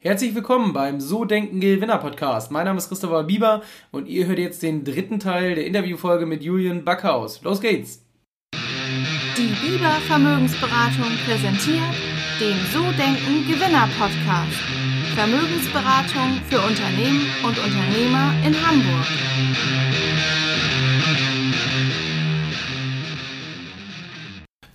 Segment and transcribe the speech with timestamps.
[0.00, 2.52] Herzlich willkommen beim So Denken Gewinner Podcast.
[2.52, 6.44] Mein Name ist Christopher Bieber und ihr hört jetzt den dritten Teil der Interviewfolge mit
[6.44, 7.42] Julian Backhaus.
[7.42, 8.06] Los geht's!
[8.54, 11.82] Die Bieber Vermögensberatung präsentiert
[12.38, 14.60] den So Denken Gewinner Podcast.
[15.16, 20.47] Vermögensberatung für Unternehmen und Unternehmer in Hamburg.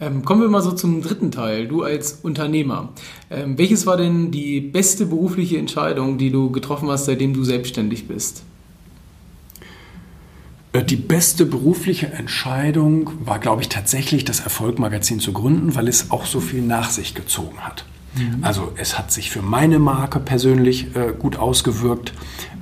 [0.03, 1.67] Ähm, kommen wir mal so zum dritten Teil.
[1.67, 2.89] Du als Unternehmer.
[3.29, 8.07] Ähm, welches war denn die beste berufliche Entscheidung, die du getroffen hast, seitdem du selbstständig
[8.07, 8.43] bist?
[10.73, 16.11] Äh, die beste berufliche Entscheidung war, glaube ich, tatsächlich das Erfolgmagazin zu gründen, weil es
[16.11, 17.85] auch so viel nach sich gezogen hat.
[18.15, 18.43] Mhm.
[18.43, 22.13] Also es hat sich für meine Marke persönlich äh, gut ausgewirkt.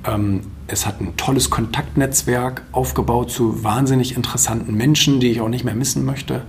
[0.06, 5.64] Ähm, es hat ein tolles Kontaktnetzwerk aufgebaut zu wahnsinnig interessanten Menschen, die ich auch nicht
[5.64, 6.42] mehr missen möchte.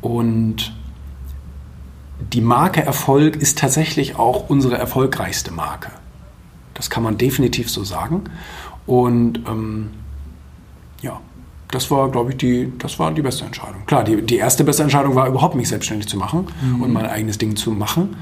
[0.00, 0.72] Und
[2.32, 5.90] die Marke Erfolg ist tatsächlich auch unsere erfolgreichste Marke.
[6.74, 8.24] Das kann man definitiv so sagen.
[8.86, 9.90] Und ähm,
[11.02, 11.20] ja,
[11.70, 13.86] das war, glaube ich, die, das war die beste Entscheidung.
[13.86, 16.82] Klar, die, die erste beste Entscheidung war überhaupt mich selbstständig zu machen mhm.
[16.82, 18.16] und mein eigenes Ding zu machen.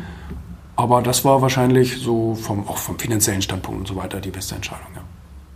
[0.77, 4.55] Aber das war wahrscheinlich so vom, auch vom finanziellen Standpunkt und so weiter die beste
[4.55, 4.87] Entscheidung.
[4.95, 5.03] Ja.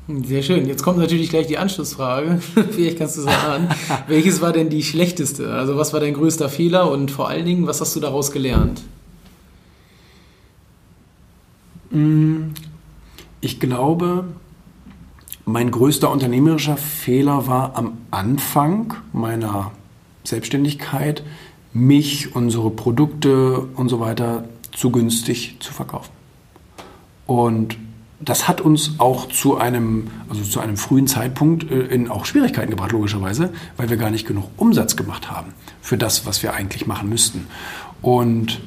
[0.09, 0.67] Sehr schön.
[0.67, 2.41] Jetzt kommt natürlich gleich die Anschlussfrage.
[2.71, 3.69] Vielleicht kannst du sagen,
[4.09, 5.53] welches war denn die schlechteste?
[5.53, 8.83] Also was war dein größter Fehler und vor allen Dingen, was hast du daraus gelernt?
[11.91, 12.49] Mm,
[13.41, 14.25] ich glaube,
[15.45, 19.71] mein größter unternehmerischer Fehler war am Anfang meiner
[20.25, 21.23] Selbstständigkeit,
[21.73, 26.11] mich, unsere Produkte und so weiter zu günstig zu verkaufen.
[27.27, 27.77] Und
[28.25, 32.71] das hat uns auch zu einem, also zu einem frühen Zeitpunkt äh, in auch Schwierigkeiten
[32.71, 36.87] gebracht, logischerweise, weil wir gar nicht genug Umsatz gemacht haben für das, was wir eigentlich
[36.87, 37.47] machen müssten.
[38.01, 38.61] Und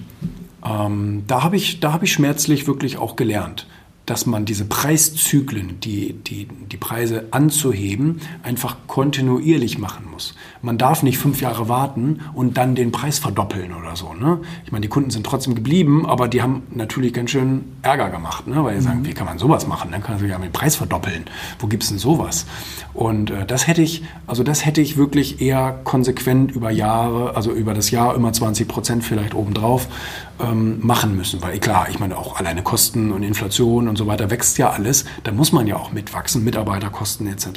[0.66, 3.68] ähm, da habe ich, da hab ich schmerzlich wirklich auch gelernt,
[4.06, 10.36] dass man diese Preiszyklen, die, die, die Preise anzuheben, einfach kontinuierlich machen muss.
[10.62, 14.14] Man darf nicht fünf Jahre warten und dann den Preis verdoppeln oder so.
[14.14, 14.40] Ne?
[14.66, 18.48] Ich meine, die Kunden sind trotzdem geblieben, aber die haben natürlich ganz schön Ärger gemacht,
[18.48, 18.64] ne?
[18.64, 19.08] weil sagen, mhm.
[19.08, 19.90] wie kann man sowas machen?
[19.92, 21.26] Dann kann man ja den Preis verdoppeln.
[21.60, 22.46] Wo gibt's denn sowas?
[22.94, 27.52] Und äh, das hätte ich, also das hätte ich wirklich eher konsequent über Jahre, also
[27.52, 29.88] über das Jahr immer 20 Prozent vielleicht obendrauf
[30.40, 31.42] ähm, machen müssen.
[31.42, 35.06] Weil klar, ich meine auch alleine Kosten und Inflation und so weiter wächst ja alles.
[35.24, 37.48] Da muss man ja auch mitwachsen, Mitarbeiterkosten etc.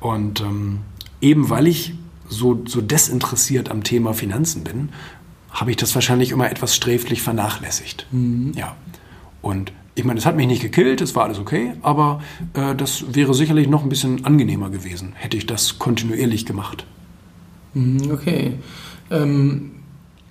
[0.00, 0.80] Und ähm,
[1.20, 1.94] eben weil ich
[2.28, 4.90] so, so desinteressiert am Thema Finanzen bin,
[5.50, 8.06] habe ich das wahrscheinlich immer etwas sträflich vernachlässigt.
[8.12, 8.52] Mhm.
[8.54, 8.76] Ja.
[9.42, 12.22] Und ich meine, es hat mich nicht gekillt, es war alles okay, aber
[12.54, 16.86] äh, das wäre sicherlich noch ein bisschen angenehmer gewesen, hätte ich das kontinuierlich gemacht.
[17.74, 18.54] Mhm, okay.
[19.10, 19.72] Ähm,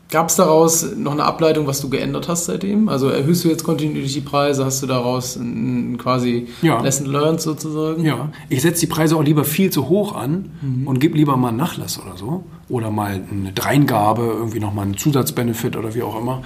[0.10, 2.90] Gab es daraus noch eine Ableitung, was du geändert hast seitdem?
[2.90, 4.66] Also erhöhst du jetzt kontinuierlich die Preise?
[4.66, 6.82] Hast du daraus ein, quasi ja.
[6.82, 8.04] Lesson learned sozusagen?
[8.04, 10.88] Ja, ich setze die Preise auch lieber viel zu hoch an mhm.
[10.88, 12.44] und gebe lieber mal einen Nachlass oder so.
[12.70, 16.42] Oder mal eine Dreingabe, irgendwie nochmal einen Zusatzbenefit oder wie auch immer,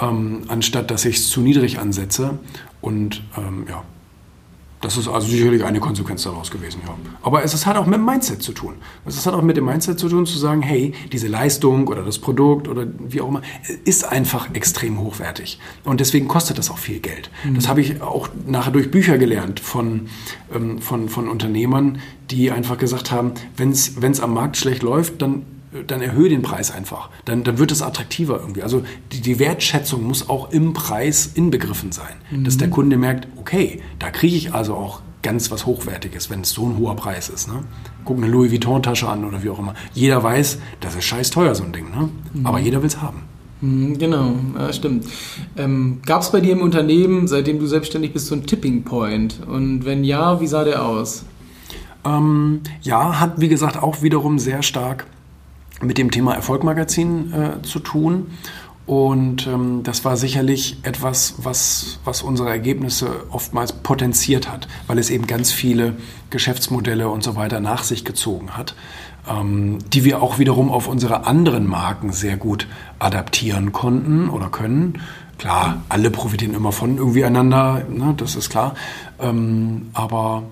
[0.00, 2.38] ähm, anstatt dass ich es zu niedrig ansetze.
[2.80, 3.82] Und ähm, ja,
[4.82, 6.94] das ist also sicherlich eine Konsequenz daraus gewesen, ja.
[7.22, 8.74] Aber es, es hat auch mit dem Mindset zu tun.
[9.06, 12.18] Es hat auch mit dem Mindset zu tun, zu sagen, hey, diese Leistung oder das
[12.18, 13.42] Produkt oder wie auch immer,
[13.84, 15.58] ist einfach extrem hochwertig.
[15.84, 17.30] Und deswegen kostet das auch viel Geld.
[17.44, 17.54] Mhm.
[17.54, 20.08] Das habe ich auch nachher durch Bücher gelernt von,
[20.52, 22.00] ähm, von, von Unternehmern,
[22.30, 25.44] die einfach gesagt haben, wenn es am Markt schlecht läuft, dann
[25.86, 27.08] dann erhöhe den Preis einfach.
[27.24, 28.62] Dann, dann wird es attraktiver irgendwie.
[28.62, 32.14] Also die, die Wertschätzung muss auch im Preis inbegriffen sein.
[32.30, 32.44] Mhm.
[32.44, 36.50] Dass der Kunde merkt, okay, da kriege ich also auch ganz was Hochwertiges, wenn es
[36.50, 37.48] so ein hoher Preis ist.
[37.48, 37.62] Ne?
[38.04, 39.74] Guck eine Louis Vuitton-Tasche an oder wie auch immer.
[39.94, 41.90] Jeder weiß, das ist scheiß teuer, so ein Ding.
[41.90, 42.08] Ne?
[42.34, 42.46] Mhm.
[42.46, 43.22] Aber jeder will es haben.
[43.60, 45.06] Mhm, genau, ja, stimmt.
[45.56, 49.40] Ähm, Gab es bei dir im Unternehmen, seitdem du selbstständig bist, so einen Tipping Point?
[49.46, 51.24] Und wenn ja, wie sah der aus?
[52.04, 55.06] Ähm, ja, hat wie gesagt auch wiederum sehr stark
[55.82, 58.28] mit dem Thema Erfolgmagazin äh, zu tun.
[58.84, 65.10] Und ähm, das war sicherlich etwas, was, was unsere Ergebnisse oftmals potenziert hat, weil es
[65.10, 65.94] eben ganz viele
[66.30, 68.74] Geschäftsmodelle und so weiter nach sich gezogen hat,
[69.30, 72.66] ähm, die wir auch wiederum auf unsere anderen Marken sehr gut
[72.98, 75.00] adaptieren konnten oder können.
[75.38, 78.74] Klar, alle profitieren immer von irgendwie einander, ne, das ist klar.
[79.20, 80.42] Ähm, aber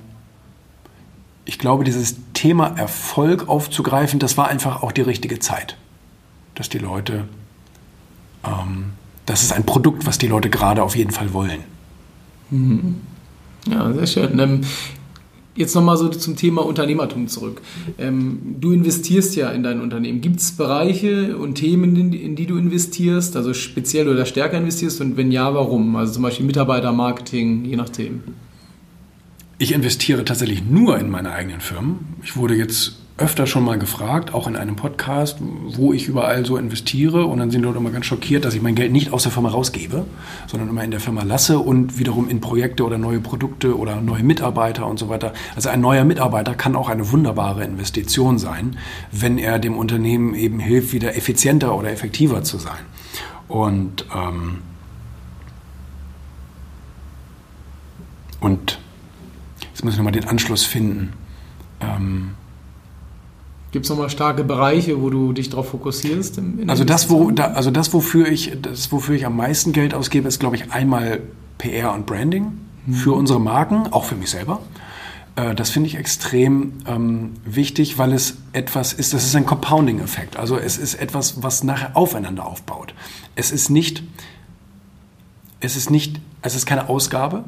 [1.51, 5.77] ich glaube, dieses Thema Erfolg aufzugreifen, das war einfach auch die richtige Zeit.
[6.55, 7.25] Dass die Leute,
[8.45, 8.93] ähm,
[9.27, 11.65] das ist ein Produkt, was die Leute gerade auf jeden Fall wollen.
[12.51, 13.01] Mhm.
[13.69, 14.39] Ja, sehr schön.
[14.39, 14.61] Ähm,
[15.57, 17.61] Jetzt nochmal so zum Thema Unternehmertum zurück.
[17.99, 20.21] Ähm, du investierst ja in dein Unternehmen.
[20.21, 25.01] Gibt es Bereiche und Themen, in, in, die du investierst, also speziell oder stärker investierst?
[25.01, 25.97] Und wenn ja, warum?
[25.97, 28.23] Also zum Beispiel Mitarbeitermarketing, je nachdem.
[29.63, 32.17] Ich investiere tatsächlich nur in meine eigenen Firmen.
[32.23, 36.57] Ich wurde jetzt öfter schon mal gefragt, auch in einem Podcast, wo ich überall so
[36.57, 37.27] investiere.
[37.27, 39.51] Und dann sind Leute immer ganz schockiert, dass ich mein Geld nicht aus der Firma
[39.51, 40.07] rausgebe,
[40.47, 44.23] sondern immer in der Firma lasse und wiederum in Projekte oder neue Produkte oder neue
[44.23, 45.35] Mitarbeiter und so weiter.
[45.55, 48.79] Also ein neuer Mitarbeiter kann auch eine wunderbare Investition sein,
[49.13, 52.81] wenn er dem Unternehmen eben hilft, wieder effizienter oder effektiver zu sein.
[53.47, 54.63] Und, ähm,
[58.41, 58.80] und
[59.81, 61.15] jetzt müssen wir mal den Anschluss finden.
[61.81, 62.33] Ähm,
[63.73, 66.39] Gibt es nochmal starke Bereiche, wo du dich darauf fokussierst?
[66.67, 70.29] also, das, wo, da, also das, wofür ich, das, wofür ich am meisten Geld ausgebe,
[70.29, 71.23] ist, glaube ich, einmal
[71.57, 72.53] PR und Branding
[72.85, 72.93] mhm.
[72.93, 74.61] für unsere Marken, auch für mich selber.
[75.37, 80.37] Äh, das finde ich extrem ähm, wichtig, weil es etwas ist, das ist ein Compounding-Effekt.
[80.37, 82.93] Also es ist etwas, was nachher aufeinander aufbaut.
[83.35, 84.03] Es ist nicht,
[85.61, 87.45] es ist nicht, es ist keine Ausgabe,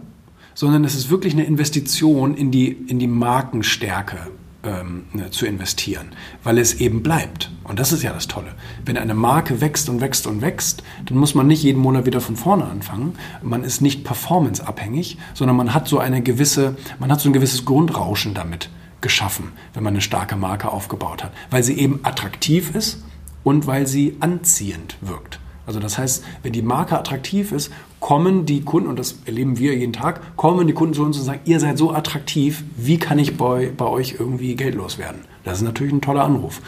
[0.55, 4.19] sondern es ist wirklich eine Investition in die, in die Markenstärke
[4.65, 6.09] ähm, ne, zu investieren,
[6.45, 7.51] weil es eben bleibt.
[7.65, 8.55] Und das ist ja das Tolle.
[8.85, 12.21] Wenn eine Marke wächst und wächst und wächst, dann muss man nicht jeden Monat wieder
[12.21, 13.15] von vorne anfangen.
[13.43, 17.65] Man ist nicht performanceabhängig, sondern man hat so eine gewisse, man hat so ein gewisses
[17.65, 18.71] Grundrauschen damit
[19.01, 23.03] geschaffen, wenn man eine starke Marke aufgebaut hat, weil sie eben attraktiv ist
[23.43, 25.41] und weil sie anziehend wirkt.
[25.67, 27.71] Also das heißt, wenn die Marke attraktiv ist,
[28.03, 31.25] kommen die Kunden, und das erleben wir jeden Tag, kommen die Kunden zu uns und
[31.25, 35.21] sagen, ihr seid so attraktiv, wie kann ich bei, bei euch irgendwie geldlos werden?
[35.45, 36.61] Das ist natürlich ein toller Anruf.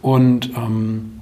[0.00, 1.12] Und ähm,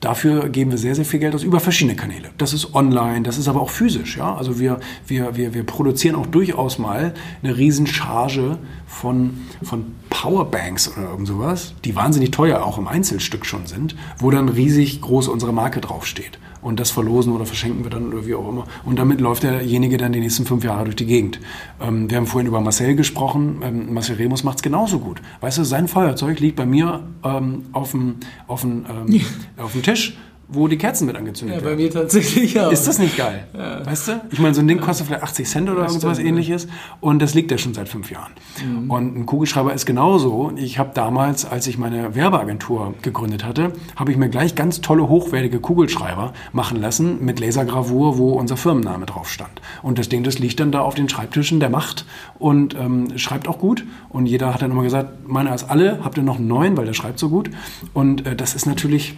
[0.00, 2.28] Dafür geben wir sehr, sehr viel Geld aus über verschiedene Kanäle.
[2.36, 4.18] Das ist online, das ist aber auch physisch.
[4.18, 4.36] Ja?
[4.36, 11.08] Also wir, wir, wir, wir produzieren auch durchaus mal eine Riesencharge von, von Powerbanks oder
[11.08, 15.54] irgend sowas, die wahnsinnig teuer auch im Einzelstück schon sind, wo dann riesig groß unsere
[15.54, 18.64] Marke draufsteht und das verlosen oder verschenken wir dann oder wie auch immer.
[18.84, 21.40] Und damit läuft derjenige dann die nächsten fünf Jahre durch die Gegend.
[21.80, 23.60] Ähm, wir haben vorhin über Marcel gesprochen.
[23.62, 25.20] Ähm, Marcel Remus macht es genauso gut.
[25.40, 28.16] Weißt du, sein Feuerzeug liegt bei mir ähm, auf dem
[28.46, 29.20] auf dem ähm,
[29.56, 30.16] auf dem Tisch
[30.48, 31.64] wo die Kerzen mit angezündet werden.
[31.64, 32.68] Ja, bei mir tatsächlich ja.
[32.68, 33.44] Ist das nicht geil?
[33.52, 33.84] Ja.
[33.84, 34.20] Weißt du?
[34.30, 36.68] Ich meine, so ein Ding kostet vielleicht 80 Cent oder irgendwas ähnliches
[37.00, 38.32] und das liegt ja schon seit fünf Jahren.
[38.64, 38.90] Mhm.
[38.90, 40.52] Und ein Kugelschreiber ist genauso.
[40.56, 45.08] Ich habe damals, als ich meine Werbeagentur gegründet hatte, habe ich mir gleich ganz tolle,
[45.08, 49.60] hochwertige Kugelschreiber machen lassen mit Lasergravur, wo unser Firmenname drauf stand.
[49.82, 52.04] Und das Ding, das liegt dann da auf den Schreibtischen der Macht
[52.38, 53.84] und ähm, schreibt auch gut.
[54.10, 56.86] Und jeder hat dann immer gesagt, meiner als alle, habt ihr noch einen neuen, weil
[56.86, 57.50] der schreibt so gut.
[57.94, 59.16] Und äh, das ist natürlich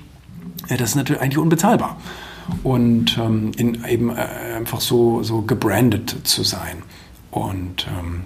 [0.77, 1.97] das ist natürlich eigentlich unbezahlbar.
[2.63, 6.83] Und ähm, in, eben äh, einfach so, so gebrandet zu sein.
[7.31, 8.25] Und ähm,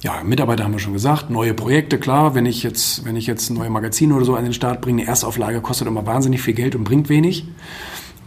[0.00, 3.50] ja, Mitarbeiter haben wir schon gesagt, neue Projekte, klar, wenn ich jetzt, wenn ich jetzt
[3.50, 6.74] neue Magazine oder so an den Start bringe, eine Erstauflage kostet immer wahnsinnig viel Geld
[6.74, 7.46] und bringt wenig.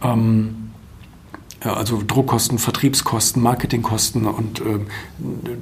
[0.02, 0.70] Ähm,
[1.60, 4.78] also Druckkosten, Vertriebskosten, Marketingkosten und äh,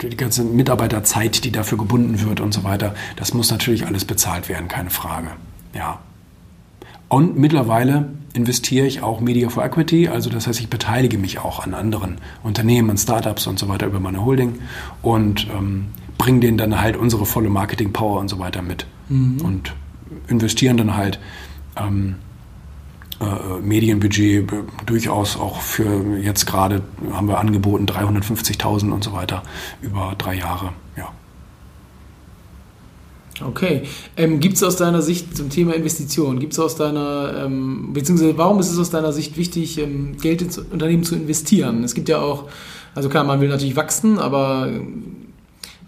[0.08, 4.48] die ganze Mitarbeiterzeit, die dafür gebunden wird und so weiter, das muss natürlich alles bezahlt
[4.48, 5.28] werden, keine Frage.
[5.74, 6.00] Ja,
[7.08, 11.60] und mittlerweile investiere ich auch Media for Equity, also das heißt, ich beteilige mich auch
[11.64, 14.60] an anderen Unternehmen, an Startups und so weiter über meine Holding
[15.02, 15.86] und ähm,
[16.18, 19.40] bringe denen dann halt unsere volle Marketing-Power und so weiter mit mhm.
[19.42, 19.72] und
[20.28, 21.18] investieren dann halt
[21.76, 22.16] ähm,
[23.20, 24.46] äh, Medienbudget
[24.84, 26.82] durchaus auch für jetzt gerade
[27.12, 29.42] haben wir angeboten 350.000 und so weiter
[29.80, 30.72] über drei Jahre.
[30.96, 31.12] Ja.
[33.44, 33.82] Okay.
[34.16, 38.36] Ähm, gibt es aus deiner Sicht zum Thema Investitionen, gibt es aus deiner, ähm, beziehungsweise
[38.38, 41.84] warum ist es aus deiner Sicht wichtig, ähm, Geld ins Unternehmen zu investieren?
[41.84, 42.44] Es gibt ja auch,
[42.94, 44.70] also klar, man will natürlich wachsen, aber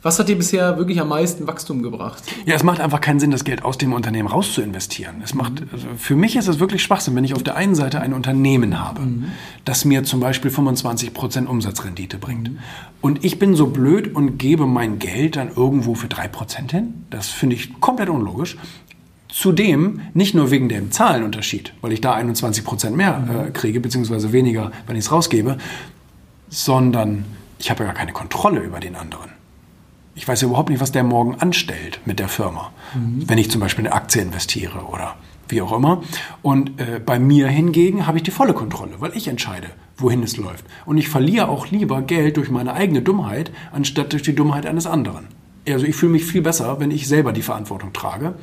[0.09, 2.23] was hat dir bisher wirklich am meisten Wachstum gebracht?
[2.47, 5.17] Ja, es macht einfach keinen Sinn, das Geld aus dem Unternehmen raus zu investieren.
[5.23, 8.00] Es macht, also für mich ist es wirklich Schwachsinn, wenn ich auf der einen Seite
[8.00, 9.25] ein Unternehmen habe, mhm.
[9.67, 12.53] das mir zum Beispiel 25% Umsatzrendite bringt.
[12.53, 12.59] Mhm.
[13.03, 17.05] Und ich bin so blöd und gebe mein Geld dann irgendwo für 3% hin.
[17.11, 18.57] Das finde ich komplett unlogisch.
[19.29, 23.49] Zudem nicht nur wegen dem Zahlenunterschied, weil ich da 21% mehr mhm.
[23.49, 25.59] äh, kriege, beziehungsweise weniger, wenn ich es rausgebe,
[26.49, 27.27] sondern
[27.59, 29.37] ich habe ja gar keine Kontrolle über den anderen.
[30.19, 33.29] Ich weiß überhaupt nicht, was der morgen anstellt mit der Firma, mhm.
[33.29, 35.15] wenn ich zum Beispiel eine Aktie investiere oder
[35.49, 36.03] wie auch immer.
[36.43, 40.37] Und äh, bei mir hingegen habe ich die volle Kontrolle, weil ich entscheide, wohin es
[40.37, 40.65] läuft.
[40.87, 44.87] Und ich verliere auch lieber Geld durch meine eigene Dummheit, anstatt durch die Dummheit eines
[44.87, 45.29] anderen.
[45.69, 48.35] Also ich fühle mich viel besser, wenn ich selber die Verantwortung trage.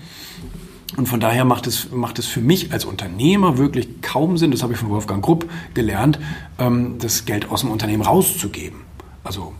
[0.96, 4.63] Und von daher macht es, macht es für mich als Unternehmer wirklich kaum Sinn, das
[4.63, 6.20] habe ich von Wolfgang Grupp gelernt,
[6.58, 8.79] ähm, das Geld aus dem Unternehmen rauszugeben.
[9.25, 9.51] Also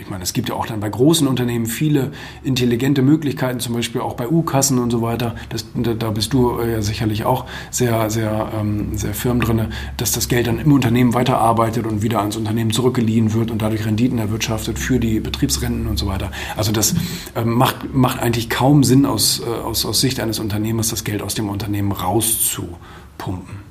[0.00, 2.12] ich meine, es gibt ja auch dann bei großen Unternehmen viele
[2.42, 5.34] intelligente Möglichkeiten, zum Beispiel auch bei U-Kassen und so weiter.
[5.48, 10.12] Das, da bist du äh, ja sicherlich auch sehr, sehr, ähm, sehr firm drin, dass
[10.12, 14.18] das Geld dann im Unternehmen weiterarbeitet und wieder ans Unternehmen zurückgeliehen wird und dadurch Renditen
[14.18, 16.30] erwirtschaftet für die Betriebsrenten und so weiter.
[16.56, 16.94] Also das
[17.36, 21.22] ähm, macht, macht eigentlich kaum Sinn aus, äh, aus, aus Sicht eines Unternehmers, das Geld
[21.22, 23.69] aus dem Unternehmen rauszupumpen.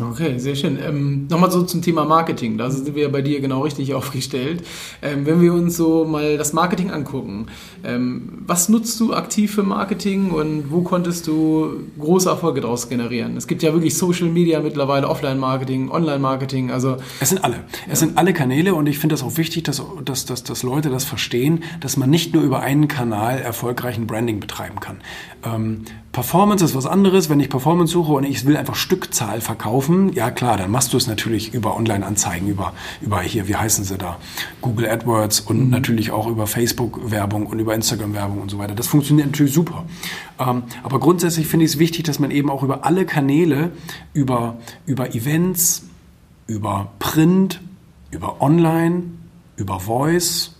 [0.00, 0.78] Okay, sehr schön.
[0.82, 2.56] Ähm, Nochmal so zum Thema Marketing.
[2.56, 4.62] Da sind wir bei dir genau richtig aufgestellt.
[5.02, 7.46] Ähm, wenn wir uns so mal das Marketing angucken,
[7.84, 13.36] ähm, was nutzt du aktiv für Marketing und wo konntest du große Erfolge daraus generieren?
[13.36, 16.70] Es gibt ja wirklich Social Media mittlerweile, Offline-Marketing, Online-Marketing.
[16.70, 17.64] Also es sind alle.
[17.90, 20.88] Es sind alle Kanäle und ich finde das auch wichtig, dass, dass, dass, dass Leute
[20.88, 25.02] das verstehen, dass man nicht nur über einen Kanal erfolgreichen Branding betreiben kann.
[25.44, 25.82] Ähm,
[26.12, 27.30] Performance ist was anderes.
[27.30, 29.81] Wenn ich Performance suche und ich will einfach Stückzahl verkaufen,
[30.14, 33.98] ja klar, dann machst du es natürlich über Online-Anzeigen, über, über hier, wie heißen sie
[33.98, 34.18] da,
[34.60, 35.70] Google AdWords und mhm.
[35.70, 38.74] natürlich auch über Facebook-Werbung und über Instagram-Werbung und so weiter.
[38.74, 39.84] Das funktioniert natürlich super.
[40.38, 43.70] Ähm, aber grundsätzlich finde ich es wichtig, dass man eben auch über alle Kanäle,
[44.12, 45.84] über, über Events,
[46.46, 47.60] über Print,
[48.10, 49.04] über Online,
[49.56, 50.54] über Voice,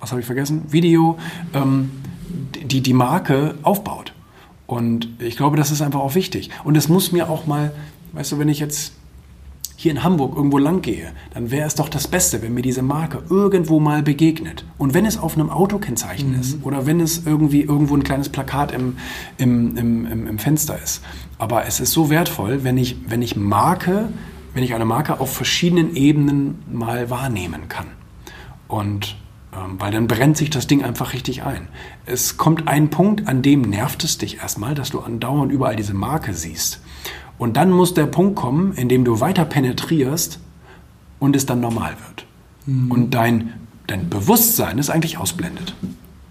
[0.00, 0.64] was habe ich vergessen?
[0.68, 1.18] Video,
[1.54, 1.90] ähm,
[2.54, 4.12] die, die Marke aufbaut.
[4.66, 6.50] Und ich glaube, das ist einfach auch wichtig.
[6.64, 7.72] Und es muss mir auch mal,
[8.16, 8.92] weißt du, wenn ich jetzt
[9.78, 12.82] hier in Hamburg irgendwo lang gehe, dann wäre es doch das Beste, wenn mir diese
[12.82, 14.64] Marke irgendwo mal begegnet.
[14.78, 16.40] Und wenn es auf einem Autokennzeichen mhm.
[16.40, 18.96] ist oder wenn es irgendwie irgendwo ein kleines Plakat im,
[19.36, 21.02] im, im, im, Fenster ist.
[21.38, 24.08] Aber es ist so wertvoll, wenn ich, wenn ich Marke,
[24.54, 27.88] wenn ich eine Marke auf verschiedenen Ebenen mal wahrnehmen kann.
[28.68, 29.16] Und
[29.52, 31.68] ähm, weil dann brennt sich das Ding einfach richtig ein.
[32.04, 35.94] Es kommt ein Punkt, an dem nervt es dich erstmal, dass du andauernd überall diese
[35.94, 36.80] Marke siehst.
[37.38, 40.40] Und dann muss der Punkt kommen, in dem du weiter penetrierst
[41.18, 42.26] und es dann normal wird.
[42.66, 42.90] Mhm.
[42.90, 43.52] Und dein,
[43.86, 45.74] dein Bewusstsein es eigentlich ausblendet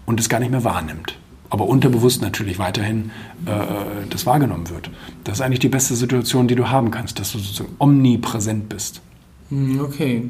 [0.04, 1.18] und es gar nicht mehr wahrnimmt.
[1.48, 3.10] Aber unterbewusst natürlich weiterhin
[3.46, 4.90] äh, das wahrgenommen wird.
[5.22, 9.00] Das ist eigentlich die beste Situation, die du haben kannst, dass du sozusagen omnipräsent bist.
[9.50, 10.28] Mhm, okay.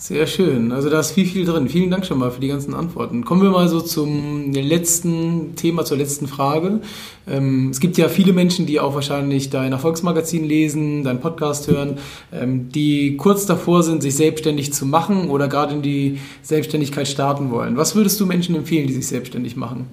[0.00, 0.72] Sehr schön.
[0.72, 1.68] Also da ist viel, viel drin.
[1.68, 3.22] Vielen Dank schon mal für die ganzen Antworten.
[3.22, 6.80] Kommen wir mal so zum letzten Thema, zur letzten Frage.
[7.28, 11.98] Ähm, es gibt ja viele Menschen, die auch wahrscheinlich dein Erfolgsmagazin lesen, deinen Podcast hören,
[12.32, 17.50] ähm, die kurz davor sind, sich selbstständig zu machen oder gerade in die Selbstständigkeit starten
[17.50, 17.76] wollen.
[17.76, 19.84] Was würdest du Menschen empfehlen, die sich selbstständig machen?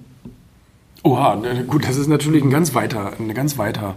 [1.02, 3.96] Oha, gut, das ist natürlich ein ganz weiter, ein ganz weiter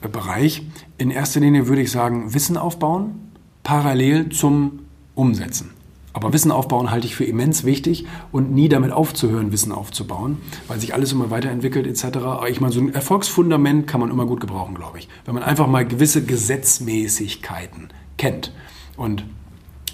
[0.00, 0.62] äh, Bereich.
[0.96, 3.16] In erster Linie würde ich sagen, Wissen aufbauen,
[3.62, 4.83] parallel zum
[5.14, 5.70] umsetzen.
[6.14, 10.78] Aber Wissen aufbauen halte ich für immens wichtig und nie damit aufzuhören, Wissen aufzubauen, weil
[10.78, 12.18] sich alles immer weiterentwickelt etc.
[12.18, 15.08] Aber ich meine, so ein Erfolgsfundament kann man immer gut gebrauchen, glaube ich.
[15.24, 18.52] Wenn man einfach mal gewisse Gesetzmäßigkeiten kennt.
[18.96, 19.24] Und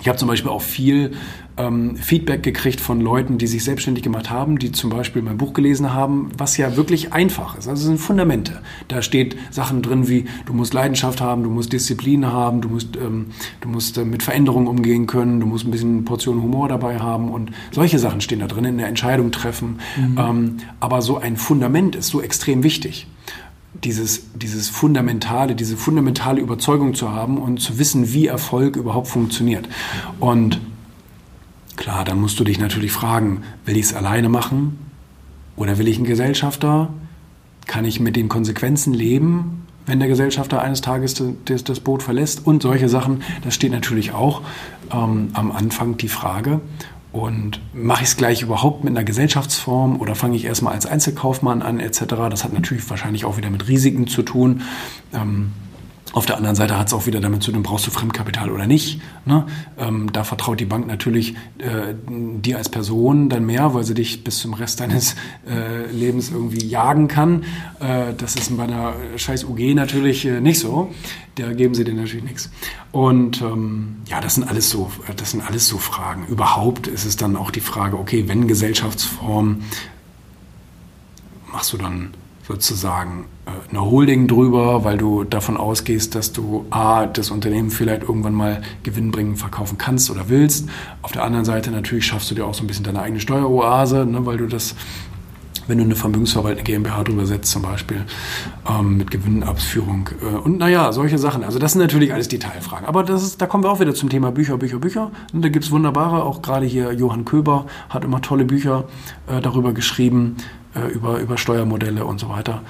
[0.00, 1.12] ich habe zum Beispiel auch viel
[1.57, 5.52] ähm, Feedback gekriegt von Leuten, die sich selbstständig gemacht haben, die zum Beispiel mein Buch
[5.52, 7.69] gelesen haben, was ja wirklich einfach ist.
[7.69, 8.61] Also es sind Fundamente.
[8.88, 12.97] Da steht Sachen drin wie, du musst Leidenschaft haben, du musst Disziplin haben, du musst,
[12.97, 13.26] ähm,
[13.61, 17.30] du musst äh, mit Veränderungen umgehen können, du musst ein bisschen Portion Humor dabei haben
[17.30, 19.80] und solche Sachen stehen da drin, in der Entscheidung treffen.
[19.97, 20.19] Mhm.
[20.19, 23.07] Ähm, aber so ein Fundament ist so extrem wichtig
[23.85, 29.69] dieses, dieses fundamentale, diese fundamentale Überzeugung zu haben und zu wissen, wie Erfolg überhaupt funktioniert.
[30.19, 30.61] Und
[31.77, 34.79] klar, dann musst du dich natürlich fragen, will ich es alleine machen
[35.57, 36.93] oder will ich einen Gesellschafter?
[37.67, 42.47] Kann ich mit den Konsequenzen leben, wenn der Gesellschafter eines Tages das, das Boot verlässt?
[42.47, 44.43] Und solche Sachen, das steht natürlich auch
[44.93, 46.61] ähm, am Anfang die Frage.
[47.12, 51.61] Und mache ich es gleich überhaupt mit einer Gesellschaftsform oder fange ich erstmal als Einzelkaufmann
[51.61, 52.05] an etc.
[52.31, 54.62] Das hat natürlich wahrscheinlich auch wieder mit Risiken zu tun.
[55.12, 55.50] Ähm,
[56.12, 58.67] auf der anderen Seite hat es auch wieder damit zu tun, brauchst du Fremdkapital oder
[58.67, 59.00] nicht.
[59.26, 59.47] Ne?
[59.79, 64.25] Ähm, da vertraut die Bank natürlich äh, dir als Person dann mehr, weil sie dich
[64.25, 65.14] bis zum Rest deines
[65.49, 67.45] äh, Lebens irgendwie jagen kann.
[67.79, 70.93] Äh, das ist bei einer scheiß UG natürlich äh, nicht so.
[71.37, 72.50] Da geben sie dir natürlich nichts.
[72.90, 76.26] Und ähm, ja, das sind alles so, das sind alles so Fragen.
[76.26, 79.62] Überhaupt ist es dann auch die Frage, okay, wenn Gesellschaftsform,
[81.52, 82.11] machst du dann
[82.47, 88.03] sozusagen äh, eine Holding drüber, weil du davon ausgehst, dass du A, das Unternehmen vielleicht
[88.03, 90.69] irgendwann mal gewinnbringend verkaufen kannst oder willst.
[91.03, 94.07] Auf der anderen Seite natürlich schaffst du dir auch so ein bisschen deine eigene Steueroase,
[94.07, 94.75] ne, weil du das
[95.71, 98.05] wenn du eine vermögensverwaltende GmbH drüber setzt, zum Beispiel
[98.69, 100.11] ähm, mit Gewinnabführung.
[100.21, 101.45] Äh, und naja, solche Sachen.
[101.45, 102.87] Also das sind natürlich alles Detailfragen.
[102.87, 105.13] Aber das ist, da kommen wir auch wieder zum Thema Bücher, Bücher, Bücher.
[105.33, 108.85] Und da gibt es wunderbare, auch gerade hier Johann Köber hat immer tolle Bücher
[109.29, 110.37] äh, darüber geschrieben,
[110.75, 112.62] äh, über, über Steuermodelle und so weiter.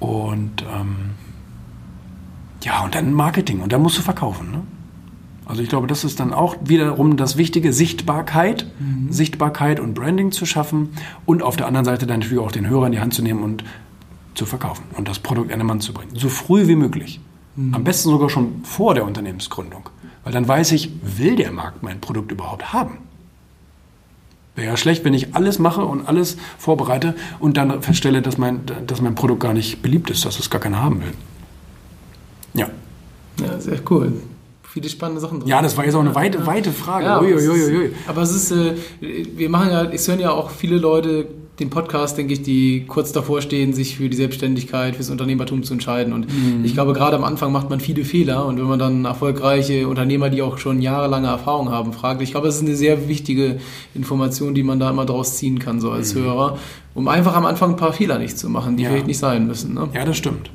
[0.00, 1.10] Und ähm,
[2.62, 4.50] ja, und dann Marketing und dann musst du verkaufen.
[4.50, 4.62] Ne?
[5.46, 9.12] Also ich glaube, das ist dann auch wiederum das Wichtige, Sichtbarkeit, mhm.
[9.12, 10.90] Sichtbarkeit und Branding zu schaffen
[11.26, 13.42] und auf der anderen Seite dann natürlich auch den Hörer in die Hand zu nehmen
[13.42, 13.64] und
[14.34, 16.12] zu verkaufen und das Produkt an den Mann zu bringen.
[16.14, 17.20] So früh wie möglich.
[17.56, 17.74] Mhm.
[17.74, 19.90] Am besten sogar schon vor der Unternehmensgründung.
[20.24, 22.98] Weil dann weiß ich, will der Markt mein Produkt überhaupt haben?
[24.56, 28.60] Wäre ja schlecht, wenn ich alles mache und alles vorbereite und dann feststelle, dass mein,
[28.86, 31.12] dass mein Produkt gar nicht beliebt ist, dass es gar keiner haben will.
[32.54, 32.70] Ja.
[33.40, 34.12] Ja, sehr cool
[34.74, 35.48] viele spannende Sachen drin.
[35.48, 37.04] Ja, das war jetzt auch eine weite, weite Frage.
[37.04, 37.92] Ja, Uiuiui.
[38.08, 41.28] aber es ist, äh, wir machen ja, es hören ja auch viele Leute
[41.60, 45.74] den Podcast, denke ich, die kurz davor stehen, sich für die Selbstständigkeit, fürs Unternehmertum zu
[45.74, 46.12] entscheiden.
[46.12, 46.64] Und mhm.
[46.64, 48.44] ich glaube, gerade am Anfang macht man viele Fehler.
[48.46, 52.48] Und wenn man dann erfolgreiche Unternehmer, die auch schon jahrelange Erfahrung haben, fragt, ich glaube,
[52.48, 53.60] das ist eine sehr wichtige
[53.94, 56.20] Information, die man da immer draus ziehen kann, so als mhm.
[56.20, 56.58] Hörer,
[56.94, 58.90] um einfach am Anfang ein paar Fehler nicht zu machen, die ja.
[58.90, 59.74] vielleicht nicht sein müssen.
[59.74, 59.88] Ne?
[59.94, 60.50] Ja, das stimmt.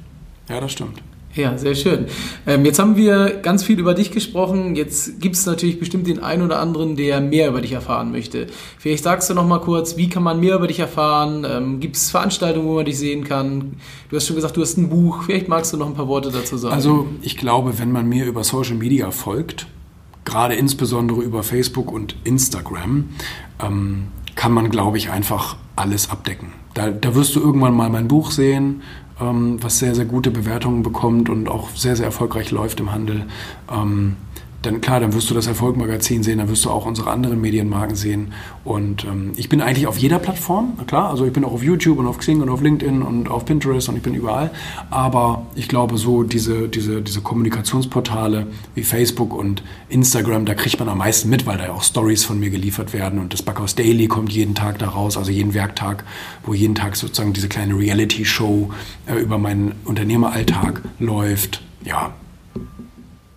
[0.49, 1.01] Ja, das stimmt.
[1.39, 2.05] Ja, sehr schön.
[2.45, 4.75] Ähm, jetzt haben wir ganz viel über dich gesprochen.
[4.75, 8.47] Jetzt gibt es natürlich bestimmt den einen oder anderen, der mehr über dich erfahren möchte.
[8.77, 11.45] Vielleicht sagst du noch mal kurz, wie kann man mehr über dich erfahren?
[11.49, 13.77] Ähm, gibt es Veranstaltungen, wo man dich sehen kann?
[14.09, 15.23] Du hast schon gesagt, du hast ein Buch.
[15.23, 16.75] Vielleicht magst du noch ein paar Worte dazu sagen.
[16.75, 19.67] Also ich glaube, wenn man mir über Social Media folgt,
[20.25, 23.05] gerade insbesondere über Facebook und Instagram,
[23.63, 26.53] ähm, kann man, glaube ich, einfach alles abdecken.
[26.73, 28.81] Da, da wirst du irgendwann mal mein Buch sehen
[29.19, 33.25] was sehr, sehr gute Bewertungen bekommt und auch sehr, sehr erfolgreich läuft im Handel.
[34.61, 37.95] Dann klar, dann wirst du das Erfolgmagazin sehen, dann wirst du auch unsere anderen Medienmarken
[37.95, 38.33] sehen.
[38.65, 41.97] Und ähm, ich bin eigentlich auf jeder Plattform, klar, also ich bin auch auf YouTube
[41.97, 44.51] und auf Xing und auf LinkedIn und auf Pinterest und ich bin überall.
[44.89, 50.89] Aber ich glaube, so diese, diese, diese Kommunikationsportale wie Facebook und Instagram, da kriegt man
[50.89, 53.19] am meisten mit, weil da ja auch Stories von mir geliefert werden.
[53.19, 56.03] Und das Backhaus Daily kommt jeden Tag da raus, also jeden Werktag,
[56.43, 58.71] wo jeden Tag sozusagen diese kleine Reality-Show
[59.07, 61.61] äh, über meinen Unternehmeralltag läuft.
[61.85, 62.13] Ja,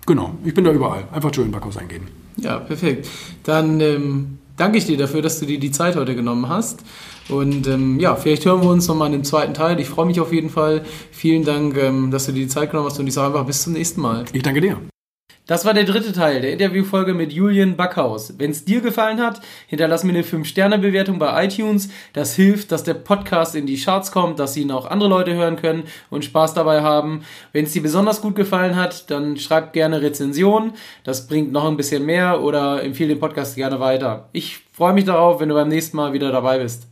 [0.07, 1.05] Genau, ich bin da überall.
[1.13, 2.09] Einfach Julian Backhaus eingeben.
[2.37, 3.09] Ja, perfekt.
[3.45, 6.83] Dann ähm, danke ich dir dafür, dass du dir die Zeit heute genommen hast.
[7.29, 9.79] Und ähm, ja, vielleicht hören wir uns nochmal in dem zweiten Teil.
[9.79, 10.83] Ich freue mich auf jeden Fall.
[11.13, 13.63] Vielen Dank, ähm, dass du dir die Zeit genommen hast und ich sage einfach bis
[13.63, 14.25] zum nächsten Mal.
[14.33, 14.92] Ich danke dir.
[15.53, 18.39] Das war der dritte Teil der Interviewfolge mit Julian Backhaus.
[18.39, 21.91] Wenn es dir gefallen hat, hinterlass mir eine 5-Sterne-Bewertung bei iTunes.
[22.15, 25.57] Das hilft, dass der Podcast in die Charts kommt, dass ihn auch andere Leute hören
[25.57, 27.27] können und Spaß dabei haben.
[27.53, 30.73] Wenn es dir besonders gut gefallen hat, dann schreib gerne Rezension.
[31.05, 34.31] Das bringt noch ein bisschen mehr oder empfehle den Podcast gerne weiter.
[34.33, 36.92] Ich freue mich darauf, wenn du beim nächsten Mal wieder dabei bist.